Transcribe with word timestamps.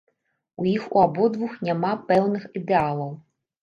У 0.63 0.65
іх 0.71 0.87
у 0.95 1.03
абодвух 1.03 1.53
няма 1.71 1.95
пэўных 2.11 2.53
ідэалаў. 2.65 3.19